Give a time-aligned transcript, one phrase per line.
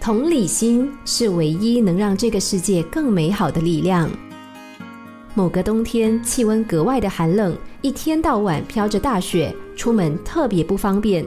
[0.00, 4.10] 同理心是唯一能让这个世界更美好的力量。
[5.34, 11.22] 某个冬天，气温格外的寒冷，一天到晚飘着大雪，出门特别不方便。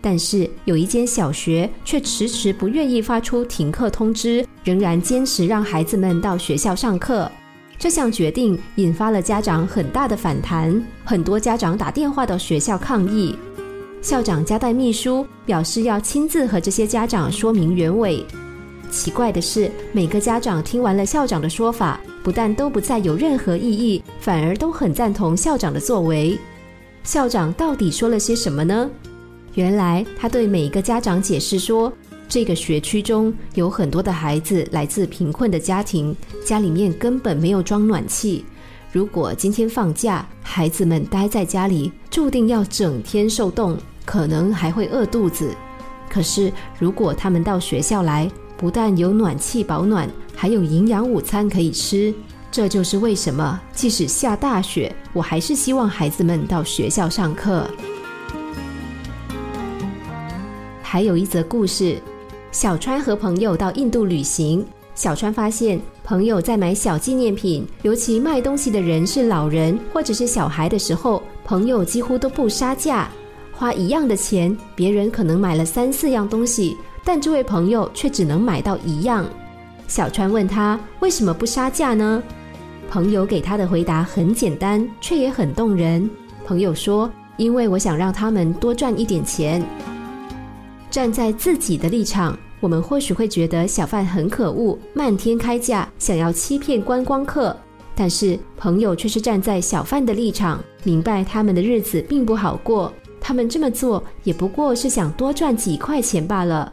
[0.00, 7.30] 但是有一间小学却迟迟不愿意发出停课通知，仍然坚持让孩子们到学校上课。
[7.78, 13.38] 这项决定引发了家长很大的反弹，很多家长打电话到学校抗议。
[14.06, 18.24] 校长交代秘书，表示要亲自和这些家长说明原委。
[18.88, 26.38] 奇怪的是，每个家长听完了校长的说法，不但都不再有任何异议，反而都很赞同校长的作为。
[27.02, 28.88] 校长到底说了些什么呢？
[29.54, 31.92] 原来他对每一个家长解释说，
[32.28, 38.44] 这个学区中有很多的孩子来自贫困的家庭，家里面根本没有装暖气。
[38.92, 43.76] 如果今天放假，孩子们待在家里，注定要整天受冻。
[44.06, 45.54] 可能还会饿肚子，
[46.08, 52.14] 可是如果他们到学校来，不但有暖气保暖，还有营养午餐可以吃。
[52.50, 57.68] 这就是为什么即使下大雪，我还是希望孩子们到学校上课。
[60.80, 62.00] 还有一则故事：
[62.52, 73.10] 小川和朋友到印度旅行，小川发现朋友在买小纪念品，尤其卖东西的人是老人或者是小孩的时候，朋友几乎都不杀价。
[73.58, 79.26] 花一样的钱，别人可能买了三四样东西，但这位朋友却只能买到一样。
[79.88, 82.22] 小川问他为什么不杀价呢？
[82.90, 86.08] 朋友给他的回答很简单，却也很动人。
[86.44, 89.64] 朋友说：“因为我想让他们多赚一点钱。”
[90.90, 97.56] 站在自己的立场，我们或许会觉得小贩很可恶，漫天开价，想要欺骗观光客。
[97.94, 102.92] 但是朋友却是站在小贩的立场，明白他们的日子并不好过。
[103.26, 106.72] 他们这么做也不过是想多赚几块钱罢了。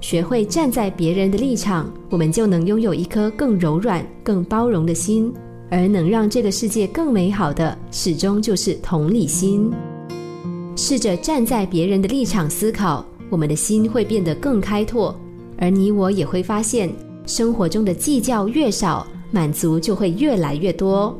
[0.00, 5.32] 学会站在别人的立场，我们就能拥有一颗更柔软、更包容的心。
[5.70, 9.70] 而能让这个世界更美好的，始终就是同理心。
[10.74, 15.14] 试着站在别人的立场思考，我们的心会变得更开拓，
[15.58, 16.90] 而你我也会发现，
[17.24, 21.16] 生活中的计较越少，满足就会越来越多。